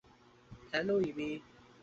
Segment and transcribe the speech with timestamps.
[0.71, 1.29] Hello, ইবি।